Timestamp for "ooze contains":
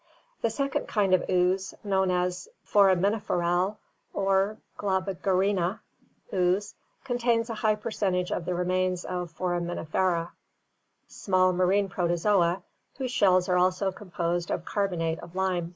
6.33-7.51